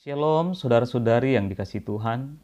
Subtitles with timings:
[0.00, 2.40] Shalom, saudara-saudari yang dikasih Tuhan.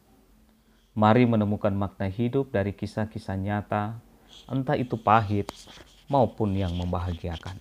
[0.92, 3.96] Mari menemukan makna hidup dari kisah-kisah nyata,
[4.44, 5.48] entah itu pahit
[6.04, 7.56] maupun yang membahagiakan.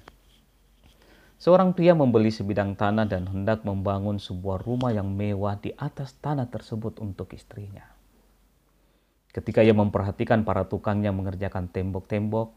[1.40, 6.52] Seorang pria membeli sebidang tanah dan hendak membangun sebuah rumah yang mewah di atas tanah
[6.52, 7.88] tersebut untuk istrinya.
[9.32, 12.52] Ketika ia memperhatikan para tukangnya mengerjakan tembok-tembok,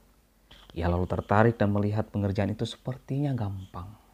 [0.75, 4.08] ia lalu tertarik dan melihat pengerjaan itu sepertinya gampang.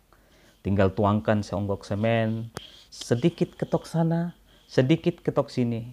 [0.64, 2.48] Tinggal tuangkan seonggok semen,
[2.88, 4.32] sedikit ketok sana,
[4.64, 5.92] sedikit ketok sini.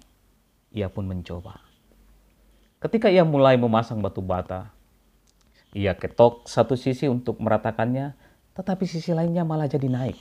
[0.71, 1.59] Ia pun mencoba.
[2.79, 4.71] Ketika ia mulai memasang batu bata,
[5.76, 8.15] ia ketok satu sisi untuk meratakannya,
[8.55, 10.15] tetapi sisi lainnya malah jadi naik.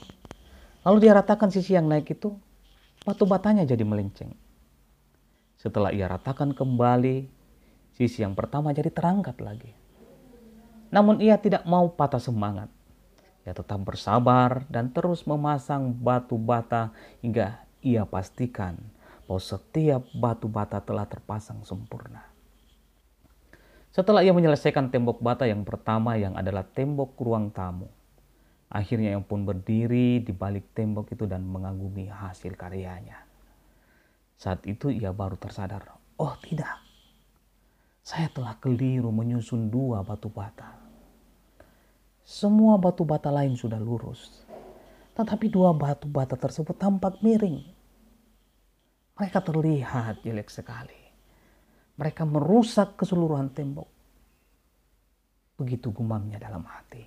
[0.83, 2.35] Lalu dia ratakan sisi yang naik itu,
[3.07, 4.35] batu batanya jadi melenceng.
[5.55, 7.23] Setelah ia ratakan kembali,
[7.95, 9.71] sisi yang pertama jadi terangkat lagi.
[10.91, 12.67] Namun ia tidak mau patah semangat.
[13.41, 16.93] Ia tetap bersabar dan terus memasang batu bata
[17.25, 18.77] hingga ia pastikan
[19.25, 22.27] bahwa setiap batu bata telah terpasang sempurna.
[23.91, 27.91] Setelah ia menyelesaikan tembok bata yang pertama yang adalah tembok ruang tamu,
[28.71, 33.27] akhirnya ia pun berdiri di balik tembok itu dan mengagumi hasil karyanya.
[34.39, 36.81] Saat itu ia baru tersadar, oh tidak,
[38.01, 40.80] saya telah keliru menyusun dua batu bata.
[42.21, 44.45] Semua batu bata lain sudah lurus.
[45.17, 47.65] Tetapi dua batu bata tersebut tampak miring.
[49.17, 50.97] Mereka terlihat jelek sekali.
[51.97, 53.89] Mereka merusak keseluruhan tembok.
[55.59, 57.05] Begitu gumamnya dalam hati.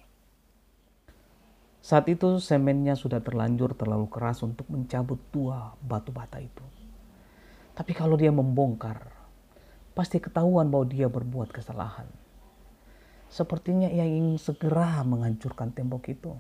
[1.85, 6.65] Saat itu semennya sudah terlanjur terlalu keras untuk mencabut dua batu bata itu.
[7.75, 9.11] Tapi kalau dia membongkar,
[9.93, 12.07] pasti ketahuan bahwa dia berbuat kesalahan.
[13.35, 16.39] Sepertinya ia ingin segera menghancurkan tembok itu.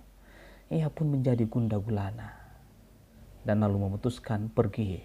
[0.70, 2.31] Ia pun menjadi gunda gulana
[3.42, 5.03] dan lalu memutuskan pergi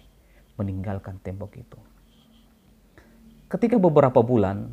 [0.54, 1.78] meninggalkan tembok itu.
[3.50, 4.70] Ketika beberapa bulan,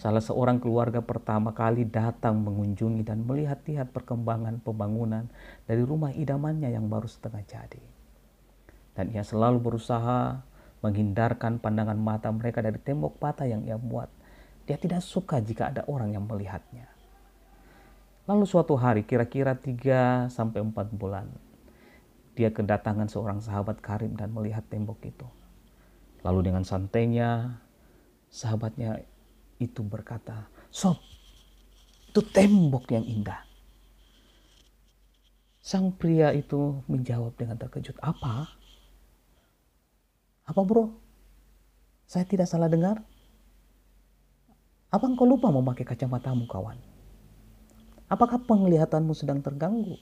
[0.00, 5.28] salah seorang keluarga pertama kali datang mengunjungi dan melihat-lihat perkembangan pembangunan
[5.68, 7.84] dari rumah idamannya yang baru setengah jadi.
[8.96, 10.40] Dan ia selalu berusaha
[10.80, 14.08] menghindarkan pandangan mata mereka dari tembok bata yang ia buat
[14.70, 16.86] dia tidak suka jika ada orang yang melihatnya.
[18.30, 21.26] Lalu suatu hari kira-kira 3 sampai 4 bulan
[22.38, 25.26] dia kedatangan seorang sahabat Karim dan melihat tembok itu.
[26.22, 27.58] Lalu dengan santainya
[28.30, 29.02] sahabatnya
[29.58, 31.02] itu berkata, "Sob,
[32.06, 33.42] itu tembok yang indah."
[35.58, 38.46] Sang pria itu menjawab dengan terkejut, "Apa?
[40.46, 40.94] Apa, Bro?
[42.06, 43.09] Saya tidak salah dengar?"
[44.90, 46.74] Apa engkau lupa memakai kacamatamu, kawan?
[48.10, 49.94] Apakah penglihatanmu sedang terganggu?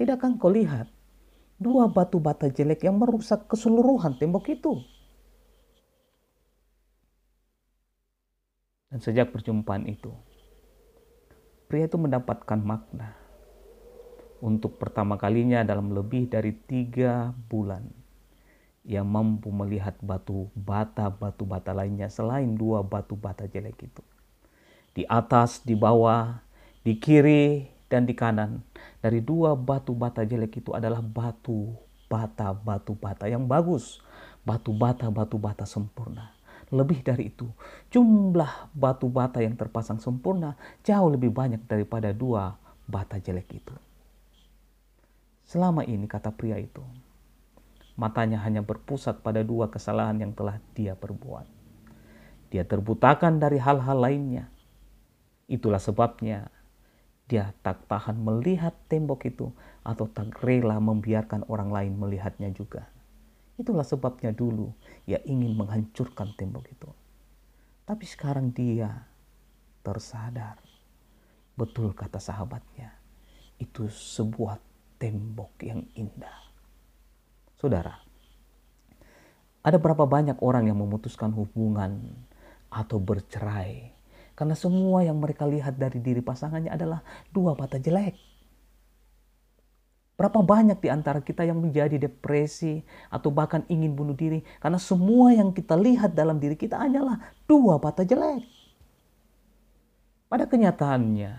[0.00, 0.88] Tidakkah engkau lihat
[1.60, 4.80] dua batu bata jelek yang merusak keseluruhan tembok itu?
[8.88, 10.12] Dan sejak perjumpaan itu,
[11.68, 13.16] pria itu mendapatkan makna
[14.40, 18.01] untuk pertama kalinya dalam lebih dari tiga bulan
[18.82, 24.02] yang mampu melihat batu bata batu bata lainnya selain dua batu bata jelek itu.
[24.92, 26.42] Di atas, di bawah,
[26.84, 28.64] di kiri, dan di kanan.
[29.04, 31.76] Dari dua batu bata jelek itu adalah batu
[32.08, 34.00] bata batu bata yang bagus.
[34.42, 36.32] Batu bata batu bata sempurna.
[36.72, 37.52] Lebih dari itu,
[37.92, 42.56] jumlah batu bata yang terpasang sempurna jauh lebih banyak daripada dua
[42.88, 43.76] bata jelek itu.
[45.44, 46.80] Selama ini kata pria itu,
[47.96, 51.46] matanya hanya berpusat pada dua kesalahan yang telah dia perbuat.
[52.52, 54.52] Dia terbutakan dari hal-hal lainnya.
[55.48, 56.52] Itulah sebabnya
[57.28, 59.48] dia tak tahan melihat tembok itu
[59.80, 62.92] atau tak rela membiarkan orang lain melihatnya juga.
[63.56, 64.72] Itulah sebabnya dulu
[65.08, 66.90] ia ingin menghancurkan tembok itu.
[67.88, 69.08] Tapi sekarang dia
[69.80, 70.60] tersadar.
[71.52, 72.96] Betul kata sahabatnya,
[73.60, 74.56] itu sebuah
[74.96, 76.51] tembok yang indah.
[77.62, 77.94] Saudara,
[79.62, 82.02] ada berapa banyak orang yang memutuskan hubungan
[82.66, 83.94] atau bercerai
[84.34, 88.18] karena semua yang mereka lihat dari diri pasangannya adalah dua mata jelek.
[90.18, 95.30] Berapa banyak di antara kita yang menjadi depresi atau bahkan ingin bunuh diri karena semua
[95.30, 98.42] yang kita lihat dalam diri kita hanyalah dua mata jelek.
[100.26, 101.32] Pada kenyataannya,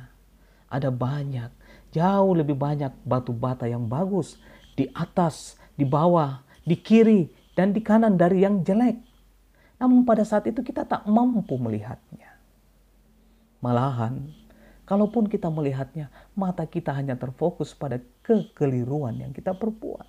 [0.71, 1.51] ada banyak,
[1.91, 4.39] jauh lebih banyak batu bata yang bagus
[4.79, 8.97] di atas di bawah, di kiri, dan di kanan dari yang jelek.
[9.77, 12.33] Namun pada saat itu kita tak mampu melihatnya.
[13.59, 14.31] Malahan,
[14.87, 20.07] kalaupun kita melihatnya, mata kita hanya terfokus pada kekeliruan yang kita perbuat.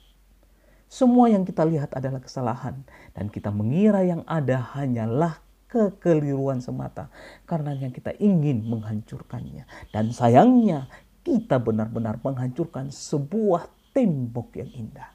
[0.86, 2.86] Semua yang kita lihat adalah kesalahan
[3.18, 7.10] dan kita mengira yang ada hanyalah kekeliruan semata.
[7.50, 9.66] Karenanya kita ingin menghancurkannya.
[9.90, 10.86] Dan sayangnya
[11.26, 15.10] kita benar-benar menghancurkan sebuah tembok yang indah.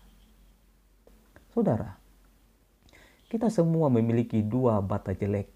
[1.49, 1.97] Saudara,
[3.25, 5.49] kita semua memiliki dua bata jelek.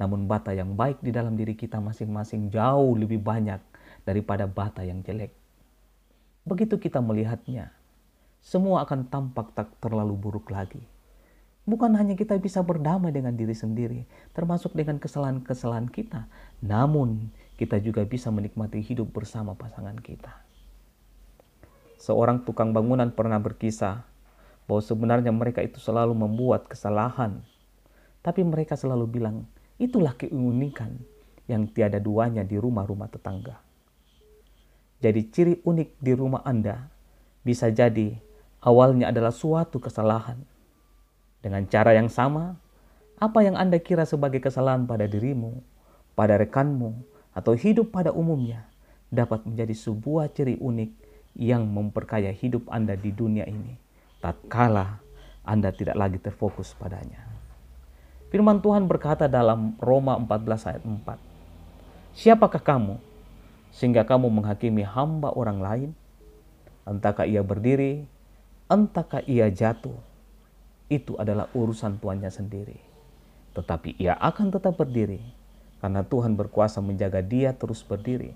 [0.00, 3.60] Namun bata yang baik di dalam diri kita masing-masing jauh lebih banyak
[4.08, 5.36] daripada bata yang jelek.
[6.48, 7.68] Begitu kita melihatnya,
[8.40, 10.80] semua akan tampak tak terlalu buruk lagi.
[11.68, 16.24] Bukan hanya kita bisa berdamai dengan diri sendiri, termasuk dengan kesalahan-kesalahan kita,
[16.64, 17.28] namun
[17.60, 20.32] kita juga bisa menikmati hidup bersama pasangan kita.
[22.00, 24.08] Seorang tukang bangunan pernah berkisah
[24.70, 27.42] bahwa sebenarnya mereka itu selalu membuat kesalahan.
[28.22, 29.50] Tapi mereka selalu bilang,
[29.82, 30.94] itulah keunikan
[31.50, 33.58] yang tiada duanya di rumah-rumah tetangga.
[35.02, 36.86] Jadi ciri unik di rumah Anda
[37.42, 38.14] bisa jadi
[38.62, 40.38] awalnya adalah suatu kesalahan.
[41.42, 42.54] Dengan cara yang sama,
[43.18, 45.66] apa yang Anda kira sebagai kesalahan pada dirimu,
[46.14, 46.94] pada rekanmu,
[47.34, 48.70] atau hidup pada umumnya
[49.10, 50.90] dapat menjadi sebuah ciri unik
[51.42, 53.89] yang memperkaya hidup Anda di dunia ini
[54.20, 55.00] tatkala
[55.42, 57.24] Anda tidak lagi terfokus padanya.
[58.30, 61.18] Firman Tuhan berkata dalam Roma 14 ayat 4.
[62.14, 62.94] Siapakah kamu
[63.74, 65.90] sehingga kamu menghakimi hamba orang lain?
[66.86, 68.06] Entahkah ia berdiri,
[68.70, 69.96] entahkah ia jatuh.
[70.86, 72.78] Itu adalah urusan tuannya sendiri.
[73.56, 75.18] Tetapi ia akan tetap berdiri
[75.82, 78.30] karena Tuhan berkuasa menjaga dia terus berdiri.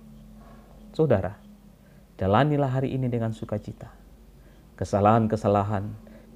[0.90, 1.38] Saudara,
[2.19, 4.04] jalanilah hari ini dengan sukacita
[4.74, 5.86] Kesalahan-kesalahan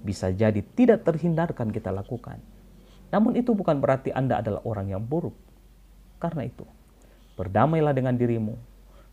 [0.07, 2.39] bisa jadi tidak terhindarkan kita lakukan.
[3.11, 5.35] Namun itu bukan berarti Anda adalah orang yang buruk.
[6.23, 6.63] Karena itu,
[7.35, 8.55] berdamailah dengan dirimu,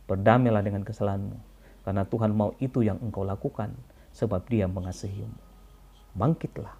[0.05, 1.37] berdamailah dengan kesalahanmu.
[1.85, 3.73] Karena Tuhan mau itu yang engkau lakukan,
[4.13, 5.37] sebab dia mengasihimu.
[6.13, 6.73] Bangkitlah,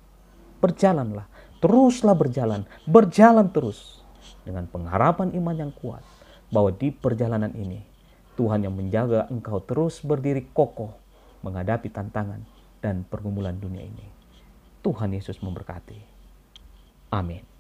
[0.62, 1.26] berjalanlah,
[1.62, 4.02] teruslah berjalan, berjalan terus.
[4.46, 6.02] Dengan pengharapan iman yang kuat,
[6.50, 7.86] bahwa di perjalanan ini,
[8.38, 11.05] Tuhan yang menjaga engkau terus berdiri kokoh
[11.46, 12.42] menghadapi tantangan
[12.82, 14.10] dan pergumulan dunia ini.
[14.82, 16.02] Tuhan Yesus memberkati.
[17.14, 17.55] Amin.